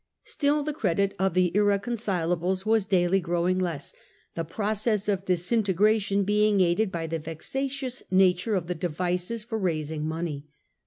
Still 0.23 0.63
the 0.63 0.73
credit 0.73 1.13
of 1.19 1.35
the 1.35 1.51
irre 1.53 1.77
concilables 1.79 2.65
was 2.65 2.87
daily 2.87 3.19
growing 3.19 3.59
less, 3.59 3.93
the 4.33 4.43
process 4.43 5.07
of 5.07 5.25
dis 5.25 5.51
integration 5.51 6.23
being 6.25 6.59
aided 6.59 6.91
by 6.91 7.05
the 7.05 7.19
vexatious 7.19 8.01
nature 8.09 8.55
of 8.55 8.65
the 8.65 8.73
devices 8.73 9.43
for 9.43 9.59
raising 9.59 10.07
money. 10.07 10.47